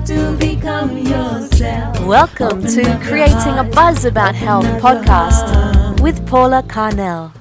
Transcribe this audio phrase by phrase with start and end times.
[0.00, 2.00] have to become yourself.
[2.06, 7.32] Welcome Open to Creating a Buzz About Health open up podcast with Paula Carnell.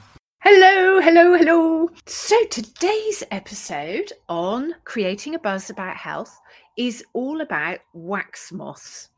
[0.42, 1.90] Hello, hello, hello.
[2.06, 6.38] So today's episode on creating a buzz about health
[6.78, 9.10] is all about wax moths.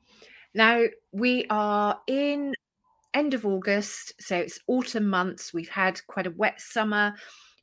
[0.53, 2.53] Now, we are in
[3.13, 5.53] end of August, so it's autumn months.
[5.53, 7.13] We've had quite a wet summer.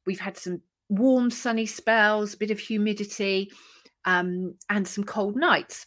[0.07, 3.51] We've had some warm sunny spells, a bit of humidity,
[4.09, 5.87] um, and some cold nights.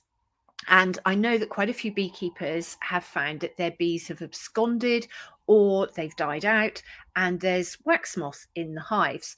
[0.68, 5.08] And I know that quite a few beekeepers have found that their bees have absconded
[5.48, 6.82] or they've died out,
[7.16, 9.36] and there's wax moth in the hives.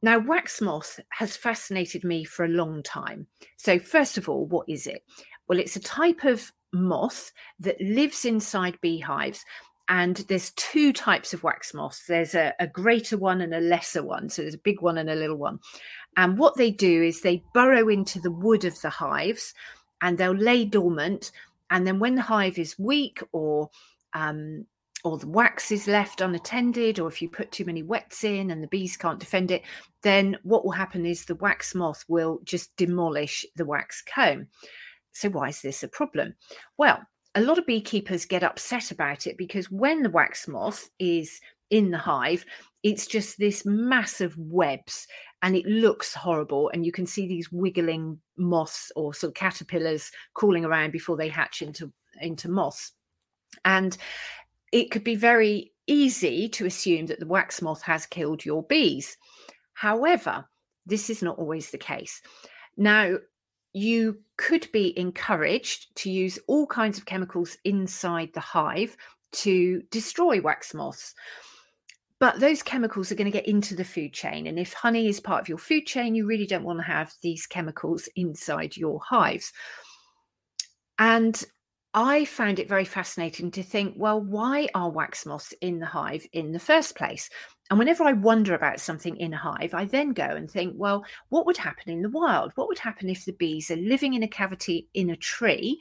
[0.00, 3.26] Now, wax moth has fascinated me for a long time.
[3.58, 5.04] So, first of all, what is it?
[5.46, 7.30] Well, it's a type of moth
[7.60, 9.44] that lives inside beehives.
[9.90, 12.04] And there's two types of wax moths.
[12.06, 14.28] There's a, a greater one and a lesser one.
[14.28, 15.60] So there's a big one and a little one.
[16.18, 19.54] And what they do is they burrow into the wood of the hives
[20.02, 21.30] and they'll lay dormant.
[21.70, 23.70] And then when the hive is weak or
[24.14, 24.66] um,
[25.04, 28.60] or the wax is left unattended, or if you put too many wets in and
[28.60, 29.62] the bees can't defend it,
[30.02, 34.48] then what will happen is the wax moth will just demolish the wax comb.
[35.12, 36.34] So, why is this a problem?
[36.78, 37.00] Well,
[37.36, 41.92] a lot of beekeepers get upset about it because when the wax moth is in
[41.92, 42.44] the hive,
[42.82, 45.06] it's just this massive webs
[45.42, 46.70] and it looks horrible.
[46.72, 51.28] And you can see these wiggling moths or sort of caterpillars crawling around before they
[51.28, 52.92] hatch into, into moths.
[53.64, 53.96] And
[54.72, 59.16] it could be very easy to assume that the wax moth has killed your bees.
[59.72, 60.46] However,
[60.86, 62.20] this is not always the case.
[62.76, 63.16] Now,
[63.72, 68.96] you could be encouraged to use all kinds of chemicals inside the hive
[69.30, 71.14] to destroy wax moths.
[72.20, 74.46] But those chemicals are going to get into the food chain.
[74.46, 77.12] And if honey is part of your food chain, you really don't want to have
[77.22, 79.52] these chemicals inside your hives.
[80.98, 81.40] And
[81.94, 86.26] I found it very fascinating to think, well, why are wax moths in the hive
[86.32, 87.30] in the first place?
[87.70, 91.04] And whenever I wonder about something in a hive, I then go and think, well,
[91.28, 92.52] what would happen in the wild?
[92.56, 95.78] What would happen if the bees are living in a cavity in a tree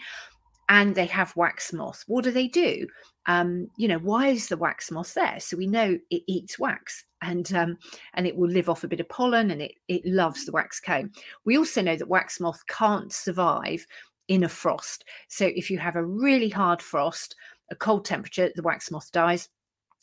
[0.69, 2.03] and they have wax moth?
[2.07, 2.87] What do they do?
[3.25, 5.39] Um, you know, why is the wax moth there?
[5.39, 7.77] So we know it eats wax and um,
[8.13, 10.79] and it will live off a bit of pollen and it it loves the wax
[10.79, 11.11] comb.
[11.45, 13.85] We also know that wax moth can't survive
[14.27, 15.05] in a frost.
[15.29, 17.35] So if you have a really hard frost,
[17.71, 19.49] a cold temperature, the wax moth dies.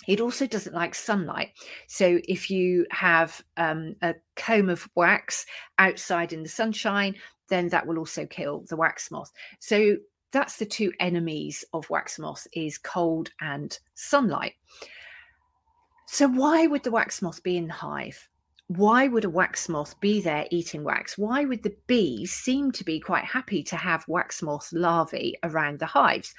[0.08, 1.52] It also doesn't like sunlight.
[1.86, 5.46] So if you have um, a comb of wax
[5.78, 7.14] outside in the sunshine,
[7.48, 9.30] then that will also kill the wax moth.
[9.60, 9.96] So
[10.34, 14.52] that's the two enemies of wax moth is cold and sunlight.
[16.06, 18.28] So why would the wax moth be in the hive?
[18.68, 21.18] why would a wax moth be there eating wax?
[21.18, 25.78] Why would the bees seem to be quite happy to have wax moth larvae around
[25.78, 26.34] the hives?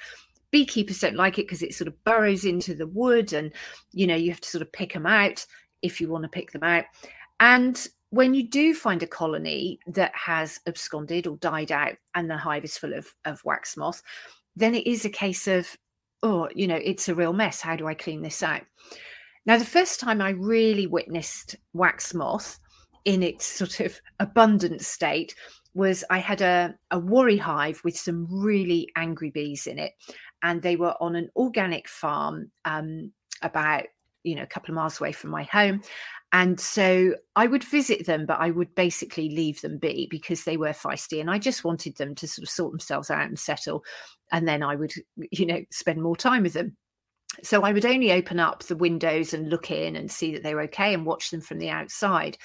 [0.50, 3.52] Beekeepers don't like it because it sort of burrows into the wood and,
[3.92, 5.46] you know, you have to sort of pick them out
[5.82, 6.84] if you want to pick them out.
[7.38, 7.86] And
[8.16, 12.64] when you do find a colony that has absconded or died out and the hive
[12.64, 14.02] is full of, of wax moth,
[14.56, 15.68] then it is a case of,
[16.22, 17.60] oh, you know, it's a real mess.
[17.60, 18.62] How do I clean this out?
[19.44, 22.58] Now, the first time I really witnessed wax moth
[23.04, 25.34] in its sort of abundant state
[25.74, 29.92] was I had a, a Warré hive with some really angry bees in it.
[30.42, 33.12] And they were on an organic farm um,
[33.42, 33.84] about,
[34.22, 35.82] you know, a couple of miles away from my home.
[36.36, 40.58] And so I would visit them, but I would basically leave them be because they
[40.58, 41.18] were feisty.
[41.18, 43.82] And I just wanted them to sort of sort themselves out and settle.
[44.32, 44.92] And then I would,
[45.30, 46.76] you know, spend more time with them
[47.42, 50.54] so I would only open up the windows and look in and see that they
[50.54, 52.38] were okay and watch them from the outside.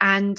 [0.00, 0.38] And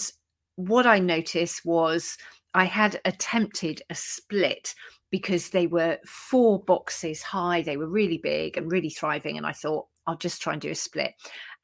[0.55, 2.17] what I noticed was
[2.53, 4.73] I had attempted a split
[5.11, 7.61] because they were four boxes high.
[7.61, 9.37] They were really big and really thriving.
[9.37, 11.13] And I thought, I'll just try and do a split.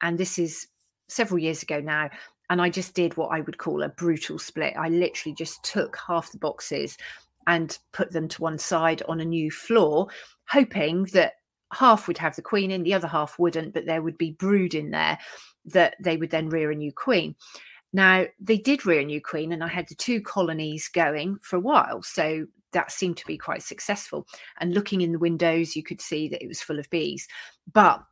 [0.00, 0.66] And this is
[1.12, 2.10] several years ago now.
[2.50, 4.74] And I just did what I would call a brutal split.
[4.76, 6.98] I literally just took half the boxes
[7.46, 10.08] and put them to one side on a new floor,
[10.48, 11.34] hoping that
[11.72, 14.74] half would have the queen in, the other half wouldn't, but there would be brood
[14.74, 15.18] in there
[15.64, 17.34] that they would then rear a new queen.
[17.92, 21.56] Now, they did rear a new queen, and I had the two colonies going for
[21.56, 22.02] a while.
[22.02, 24.26] So that seemed to be quite successful.
[24.60, 27.28] And looking in the windows, you could see that it was full of bees.
[27.72, 28.02] But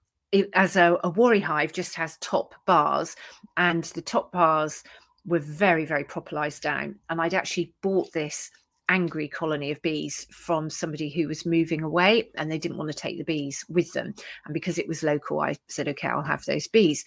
[0.54, 3.16] as a, a Warré hive just has top bars,
[3.56, 4.82] and the top bars
[5.26, 6.96] were very, very propolized down.
[7.08, 8.50] And I'd actually bought this
[8.88, 12.96] angry colony of bees from somebody who was moving away and they didn't want to
[12.96, 14.12] take the bees with them.
[14.44, 17.04] And because it was local, I said, okay, I'll have those bees.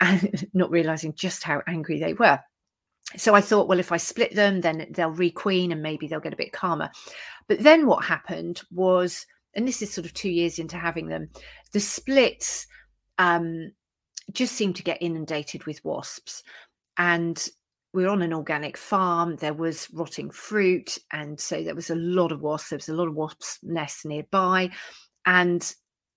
[0.00, 2.38] And not realizing just how angry they were.
[3.16, 6.32] so I thought, well, if I split them, then they'll requeen and maybe they'll get
[6.32, 6.90] a bit calmer.
[7.48, 11.28] But then what happened was, and this is sort of two years into having them,
[11.72, 12.66] the splits
[13.18, 13.72] um,
[14.32, 16.42] just seemed to get inundated with wasps.
[16.98, 17.42] And
[17.92, 19.36] we are on an organic farm.
[19.36, 20.96] There was rotting fruit.
[21.12, 22.70] And so there was a lot of wasps.
[22.70, 24.70] There was a lot of wasps' nests nearby.
[25.26, 25.74] And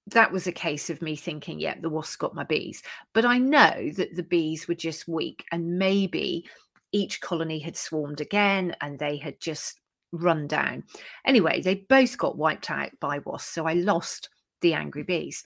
[0.08, 2.82] that was a case of me thinking, yeah, the wasps got my bees.
[3.14, 6.48] But I know that the bees were just weak and maybe
[6.92, 9.82] each colony had swarmed again and they had just
[10.18, 10.84] run down.
[11.26, 13.54] Anyway, they both got wiped out by wasps.
[13.54, 14.30] So I lost
[14.62, 15.08] the angry mm.
[15.08, 15.44] bees.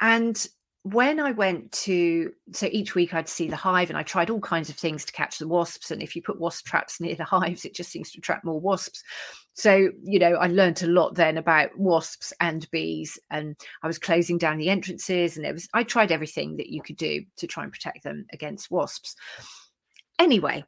[0.00, 0.46] And
[0.82, 4.40] when I went to, so each week I'd see the hive and I tried all
[4.40, 5.90] kinds of things to catch the wasps.
[5.90, 8.60] And if you put wasp traps near the hives, it just seems to attract more
[8.60, 9.02] wasps.
[9.54, 13.18] So, you know, I learned a lot then about wasps and bees.
[13.30, 16.80] And I was closing down the entrances and it was, I tried everything that you
[16.80, 19.16] could do to try and protect them against wasps.
[20.18, 20.64] Anyway,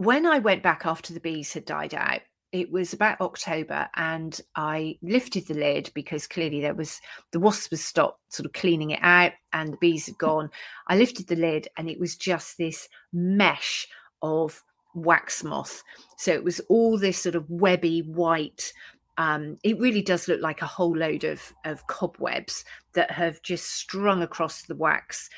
[0.00, 4.40] when I went back after the bees had died out, it was about October, and
[4.56, 7.02] I lifted the lid because clearly there was
[7.32, 10.48] the wasps was stopped sort of cleaning it out and the bees had gone.
[10.88, 13.86] I lifted the lid, and it was just this mesh
[14.22, 14.64] of
[14.94, 15.82] wax moth.
[16.16, 18.72] So it was all this sort of webby white.
[19.18, 22.64] Um, it really does look like a whole load of of cobwebs
[22.94, 25.28] that have just strung across the wax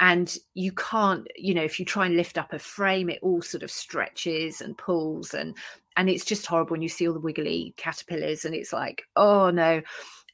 [0.00, 3.40] and you can't you know if you try and lift up a frame it all
[3.40, 5.56] sort of stretches and pulls and
[5.96, 9.50] and it's just horrible when you see all the wiggly caterpillars and it's like oh
[9.50, 9.80] no.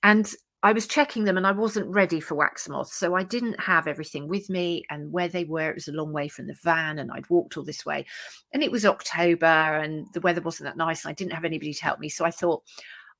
[0.02, 0.32] And
[0.64, 3.86] i was checking them and i wasn't ready for wax moths so i didn't have
[3.86, 6.98] everything with me and where they were it was a long way from the van
[6.98, 8.04] and i'd walked all this way.
[8.52, 11.72] And it was october and the weather wasn't that nice and i didn't have anybody
[11.72, 12.62] to help me so i thought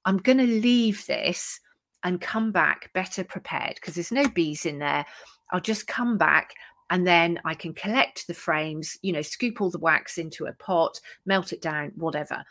[0.05, 1.61] i'm going to leave this
[2.05, 5.05] and come back better prepared because there's no bees in there
[5.53, 6.55] I'll just come back
[6.91, 10.53] and then I can collect the frames, you know, scoop all the wax into a
[10.53, 12.45] pot, melt it down, whatever.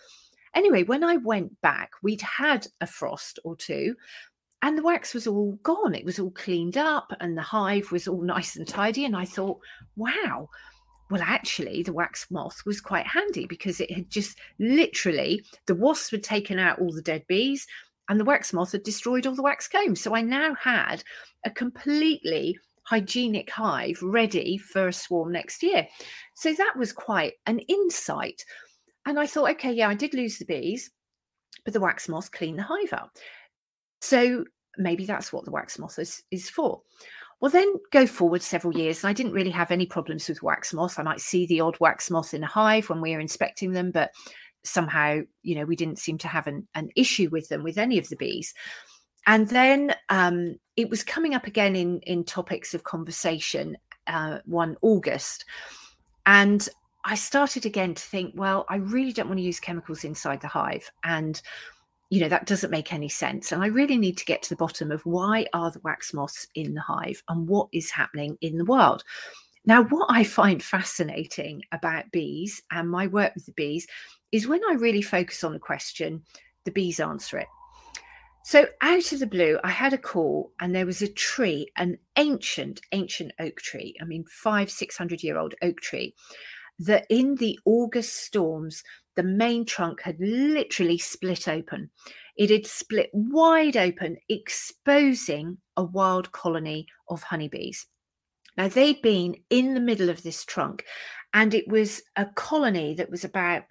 [0.56, 3.96] Anyway, when I went back, we'd had a frost or two,
[4.64, 5.94] and the wax was all gone.
[5.94, 9.06] It was all cleaned up, and the hive was all nice and tidy.
[9.06, 9.60] And I thought,
[9.96, 10.50] wow,
[11.12, 16.12] well, actually, the wax moth was quite handy because it had just literally, the wasps
[16.12, 17.68] had taken out all the dead bees,
[18.10, 20.02] and the wax moth had destroyed all the wax combs.
[20.02, 21.04] So I now had
[21.46, 22.58] a completely
[22.92, 25.88] hygienic hive ready for a swarm next year.
[26.36, 28.44] So that was quite an insight.
[29.06, 30.92] And I thought, okay, yeah, I did lose the bees,
[31.64, 33.18] but the wax moth cleaned the hive up.
[34.02, 34.44] So
[34.78, 36.82] maybe that's what the wax moth is, is for.
[37.40, 40.74] Well, then go forward several years, and I didn't really have any problems with wax
[40.74, 41.00] moth.
[41.00, 43.92] I might see the odd wax moth in a hive when we are inspecting them,
[43.92, 44.12] but
[44.66, 47.98] somehow, you know, we didn't seem to have an, an issue with them with any
[47.98, 48.54] of the bees
[49.28, 53.78] and then um, it was coming up again in in topics of conversation
[54.08, 55.46] uh, one August,
[56.26, 56.68] and
[57.06, 60.48] I started again to think, well, I really don't want to use chemicals inside the
[60.48, 61.42] hive, and
[62.10, 63.52] you know that doesn't make any sense.
[63.52, 66.46] And i really need to get to the bottom of why are the wax moths
[66.56, 69.04] in the hive and what is happening in the world?
[69.66, 73.88] Now what i find fascinating about bees and my work with the bees
[74.32, 76.24] is when i really focus on a question
[76.66, 77.48] the bees answer it
[78.44, 81.98] so, out of the blue, I had a call and there was a tree, an
[82.18, 83.96] ancient, ancient oak tree.
[84.02, 86.16] I mean, five, 600 year old oak tree,
[86.80, 88.84] that in the August storms,
[89.16, 91.92] the main trunk had literally split open.
[92.36, 97.86] It had split wide open, exposing a wild colony of honeybees.
[98.58, 100.86] Now, they'd been in the middle of this trunk,
[101.34, 103.64] and it was a colony that was about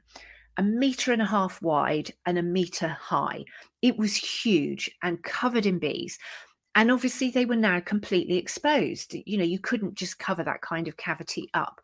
[0.60, 3.42] a meter and a half wide and a meter high.
[3.80, 6.18] It was huge and covered in bees.
[6.74, 9.16] And obviously, they were now completely exposed.
[9.24, 11.80] You know, you couldn't just cover that kind of cavity up.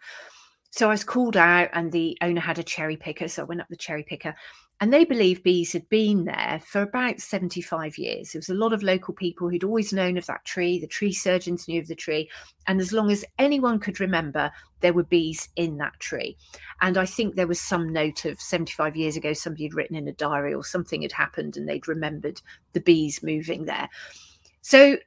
[0.73, 3.29] So I was called out, and the owner had a cherry picker.
[3.29, 4.35] So I went up the cherry picker
[4.81, 8.33] and they believe bees had been there for about 75 years.
[8.33, 10.79] There was a lot of local people who'd always known of that tree.
[10.79, 12.29] The tree surgeons knew of the tree.
[12.67, 16.37] And as long as anyone could remember, there were bees in that tree.
[16.83, 20.09] And I think there was some note of 75 years ago, somebody had written in
[20.09, 22.43] a diary or something had happened and they'd remembered
[22.75, 23.89] the bees moving there.
[24.61, 24.99] So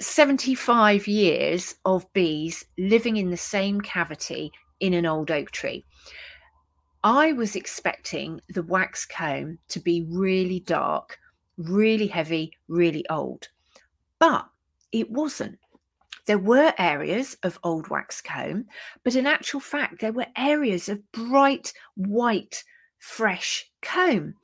[0.00, 4.50] 75 years of bees living in the same cavity
[4.80, 5.84] in an old oak tree.
[7.04, 11.18] I was expecting the wax comb to be really dark,
[11.56, 13.48] really heavy, really old,
[14.18, 14.46] but
[14.90, 15.58] it wasn't.
[16.26, 18.66] There were areas of old wax comb,
[19.04, 22.64] but in actual fact, there were areas of bright white,
[22.98, 24.34] fresh comb.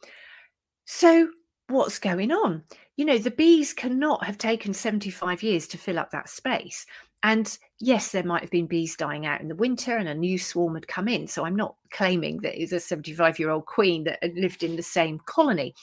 [0.85, 1.29] So,
[1.69, 2.63] what's going on?
[2.97, 6.87] You know, the bees cannot have taken 75 years to fill up that space.
[7.25, 10.39] And yes, there might have been bees dying out in the winter and a new
[10.39, 11.27] swarm had come in.
[11.27, 14.63] So I'm not claiming that it was a 75 year old queen that had lived
[14.63, 15.75] in the same colony.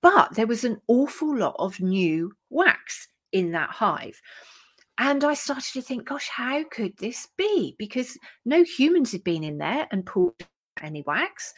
[0.00, 4.18] But there was an awful lot of new wax in that hive.
[4.96, 7.76] And I started to think, gosh, how could this be?
[7.78, 10.34] Because no humans had been in there and pulled
[10.82, 11.52] any wax.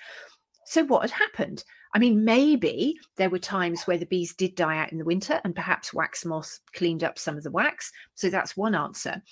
[0.66, 1.62] So what had happened?
[1.94, 5.40] I mean, maybe there were times where the bees did die out in the winter
[5.44, 7.92] and perhaps wax moths cleaned up some of the wax.
[8.14, 9.22] So that's one answer.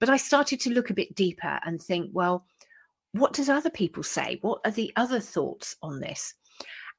[0.00, 2.46] But I started to look a bit deeper and think, well,
[3.12, 4.38] what does other people say?
[4.40, 6.34] What are the other thoughts on this?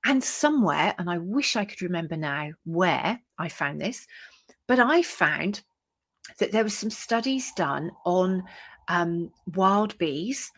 [0.05, 4.05] And somewhere, and I wish I could remember now where I found this,
[4.67, 5.63] but I found
[6.39, 8.43] that there were some studies done on
[8.87, 10.51] um, wild bees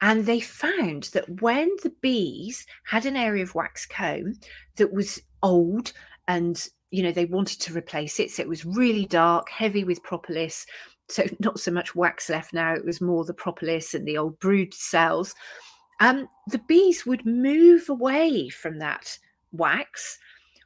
[0.00, 4.34] and they found that when the bees had an area of wax comb
[4.76, 5.92] that was old
[6.28, 10.02] and you know they wanted to replace it so it was really dark heavy with
[10.02, 10.66] propolis
[11.08, 14.38] so not so much wax left now it was more the propolis and the old
[14.40, 15.34] brood cells
[16.00, 19.18] um, the bees would move away from that
[19.52, 20.18] wax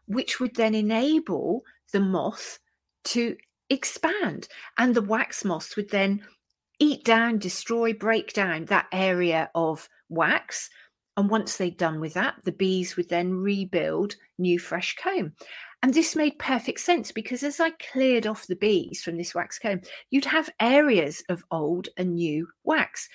[0.06, 1.62] which would then enable
[1.92, 2.58] the moth
[3.04, 3.36] to
[3.70, 4.48] expand.
[4.78, 6.22] And the wax moths would then
[6.78, 10.71] eat down, destroy, break down that area of wax.
[11.16, 15.33] And once they'd done with that, the bees would then rebuild new fresh comb.
[15.83, 19.59] And this made perfect sense because as I cleared off the bees from this wax
[19.59, 23.09] comb, you'd have areas of old and new wax.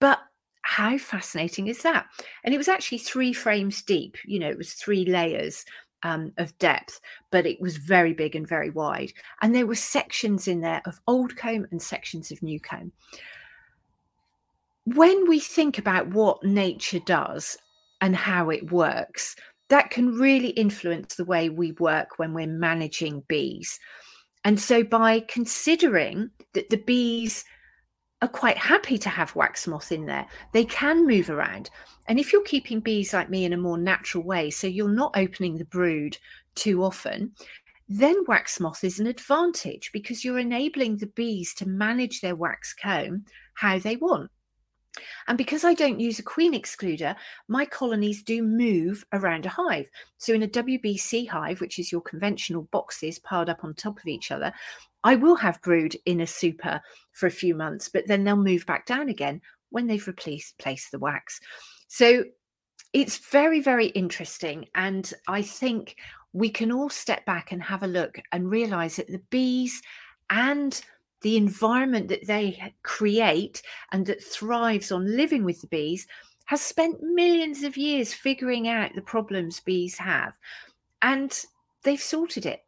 [0.00, 0.18] But
[0.62, 2.06] how fascinating is that?
[2.44, 5.64] And it was actually three frames deep, you know, it was three layers
[6.02, 7.00] um, of depth,
[7.30, 9.12] but it was very big and very wide.
[9.42, 12.92] And there were sections in there of old comb and sections of new comb.
[14.84, 17.58] When we think about what nature does
[18.00, 19.36] and how it works,
[19.68, 23.78] that can really influence the way we work when we're managing bees.
[24.44, 27.44] And so, by considering that the bees
[28.20, 31.70] are quite happy to have wax moth in there, they can move around.
[32.08, 35.16] And if you're keeping bees like me in a more natural way, so you're not
[35.16, 36.18] opening the brood
[36.54, 37.32] too often,
[37.88, 42.74] then wax moth is an advantage because you're enabling the bees to manage their wax
[42.74, 44.30] comb how they want.
[45.28, 47.14] And because I don't use a queen excluder,
[47.46, 49.88] my colonies do move around a hive.
[50.16, 54.06] So in a WBC hive, which is your conventional boxes piled up on top of
[54.06, 54.52] each other,
[55.04, 56.80] I will have brood in a super
[57.18, 60.92] for a few months, but then they'll move back down again when they've replaced, replaced
[60.92, 61.40] the wax.
[61.88, 62.24] So
[62.92, 64.66] it's very, very interesting.
[64.74, 65.96] And I think
[66.32, 69.82] we can all step back and have a look and realize that the bees
[70.30, 70.80] and
[71.22, 76.06] the environment that they create and that thrives on living with the bees
[76.44, 80.38] has spent millions of years figuring out the problems bees have
[81.02, 81.44] and
[81.82, 82.62] they've sorted it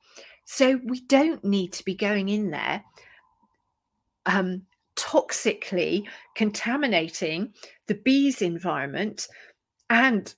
[0.44, 2.82] so we don't need to be going in there
[4.26, 4.62] um,
[4.96, 7.52] toxically contaminating
[7.86, 9.28] the bees' environment
[9.88, 10.34] and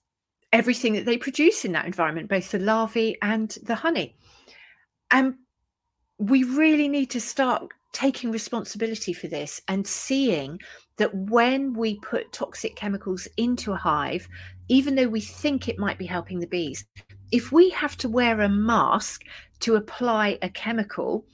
[0.53, 4.15] everything that they produce in that environment, both the larvae and the honey.
[5.11, 5.35] And
[6.19, 10.59] we really need to start taking responsibility for this and seeing
[10.97, 14.29] that when we put toxic chemicals into a hive,
[14.69, 16.85] even though we think it might be helping the bees,
[17.31, 19.23] if we have to wear a mask
[19.61, 21.27] to apply a chemical,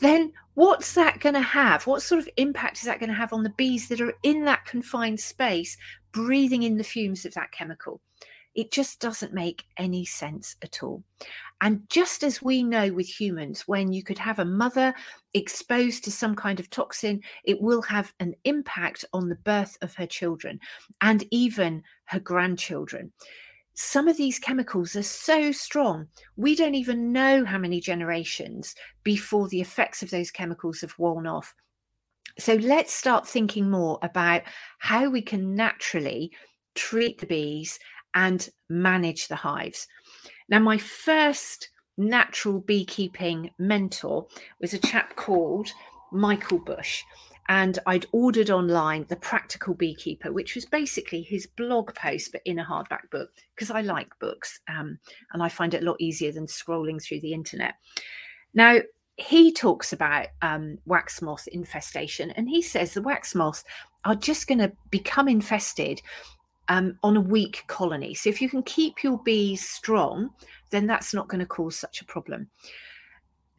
[0.00, 1.86] then what's that going to have?
[1.86, 4.44] What sort of impact is that going to have on the bees that are in
[4.46, 5.76] that confined space,
[6.10, 8.00] breathing in the fumes of that chemical?
[8.56, 11.04] It just doesn't make any sense at all.
[11.60, 14.92] And just as we know with humans, when you could have a mother
[15.32, 19.94] exposed to some kind of toxin, it will have an impact on the birth of
[19.94, 20.58] her children
[21.02, 23.12] and even her grandchildren
[23.80, 29.46] some of these chemicals are so strong, we don't even know how many generations before
[29.46, 31.54] the effects of those chemicals have worn off.
[32.40, 34.42] So let's start thinking more about
[34.80, 36.32] how we can naturally
[36.74, 37.78] treat the bees
[38.14, 39.86] and manage the hives.
[40.48, 44.26] Now, my first natural beekeeping mentor
[44.60, 45.68] was a chap called
[46.10, 47.04] Michael Bush
[47.48, 52.58] and I'd ordered online The Practical Beekeeper, which was basically his blog post, but in
[52.58, 54.98] a hardback book, because I like books um,
[55.32, 57.74] and I find it a lot easier than scrolling through the internet.
[58.52, 58.78] Now,
[59.16, 63.64] he talks about um, wax moth infestation, and he says the wax moths
[64.04, 66.00] are just going to become infested
[66.68, 68.14] um, on a weak colony.
[68.14, 70.30] So, if you can keep your bees strong,
[70.70, 72.48] then that's not going to cause such a problem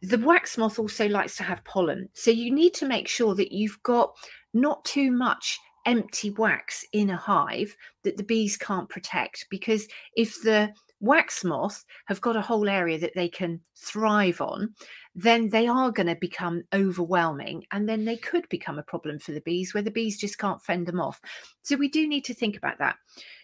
[0.01, 2.09] the wax moth also likes to have pollen.
[2.13, 4.15] So you need to make sure that you've got
[4.53, 9.47] not too much empty wax in a hive that the bees can't protect.
[9.49, 14.73] Because if the wax moth have got a whole area that they can thrive on,
[15.15, 19.31] then they are going to become overwhelming and then they could become a problem for
[19.31, 21.19] the bees where the bees just can't fend them off.
[21.61, 22.95] So we do need to think about that.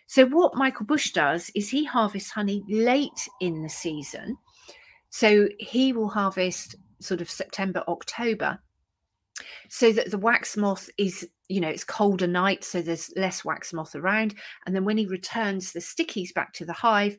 [0.08, 4.38] So, what Michael Bush does is he harvests honey late in the season.
[5.16, 8.60] So, he will harvest sort of September, October
[9.70, 13.72] so that the wax moth is you know it's colder night so there's less wax
[13.74, 14.36] moth around.
[14.66, 17.18] And then when he returns the stickies back to the hive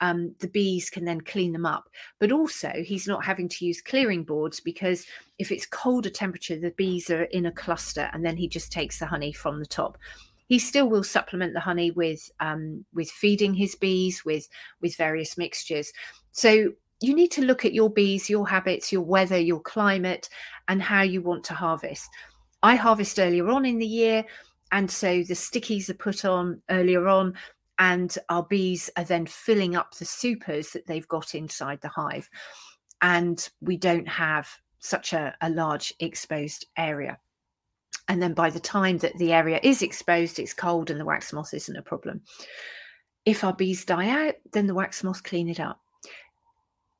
[0.00, 1.88] um, the bees can then clean them up.
[2.18, 5.06] But also he's not having to use clearing boards because
[5.38, 8.98] if it's colder temperature the bees are in a cluster and then he just takes
[8.98, 9.96] the honey from the top.
[10.46, 14.48] He still will supplement the honey with um, with feeding his bees with
[14.80, 15.92] with various mixtures.
[16.32, 20.28] So you need to look at your bees, your habits, your weather, your climate,
[20.66, 22.08] and how you want to harvest.
[22.62, 24.24] I harvest earlier on in the year,
[24.72, 27.34] and so the stickies are put on earlier on,
[27.78, 32.28] and our bees are then filling up the supers that they've got inside the hive.
[33.00, 34.48] And we don't have
[34.80, 37.18] such a, a large exposed area.
[38.08, 41.32] And then by the time that the area is exposed, it's cold and the wax
[41.32, 42.22] moth isn't a problem.
[43.24, 45.80] If our bees die out, then the wax moths clean it up.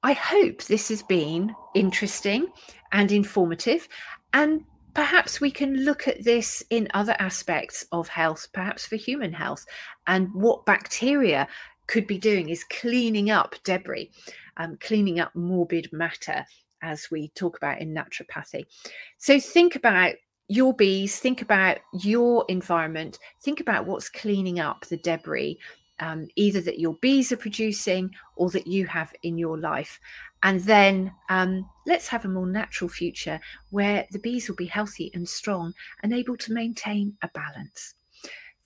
[0.02, 2.48] I hope this has been interesting
[2.92, 3.88] and informative.
[4.32, 4.64] And
[4.94, 9.64] perhaps we can look at this in other aspects of health, perhaps for human health,
[10.06, 11.48] and what bacteria
[11.86, 14.10] could be doing is cleaning up debris,
[14.58, 16.44] um, cleaning up morbid matter,
[16.82, 18.64] as we talk about in naturopathy.
[19.18, 20.14] So think about
[20.48, 25.58] your bees, think about your environment, think about what's cleaning up the debris
[26.00, 30.00] um, either that your bees are producing or that you have in your life.
[30.42, 33.40] And then um, let's have a more natural future
[33.70, 37.94] where the bees will be healthy and strong and able to maintain a balance.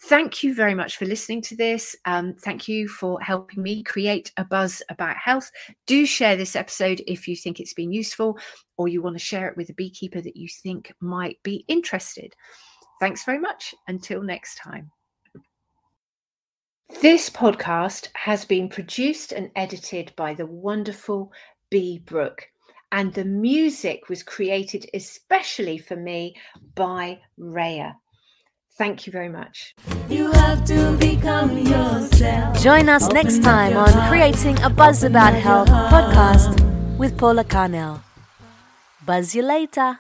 [0.07, 1.95] Thank you very much for listening to this.
[2.07, 5.49] Um, thank you for helping me create a buzz about health.
[5.87, 8.37] Do share this episode if you think it's been useful
[8.77, 12.35] or you want to share it with a beekeeper that you think might be interested.
[12.99, 13.77] Thanks very much.
[13.87, 14.91] Until next time.
[17.01, 21.33] This podcast has been produced and edited by the wonderful
[21.71, 22.49] Bee Brook,
[22.93, 26.37] and the music was created especially for me
[26.75, 27.95] by Raya.
[28.79, 29.75] Thank you very much.
[30.09, 32.61] You have to become yourself.
[32.63, 34.09] Join us Open next time on heart.
[34.09, 35.93] Creating a Buzz About Open up Health heart.
[35.93, 38.01] podcast with Paula Carnell.
[39.05, 39.99] Buzz you later.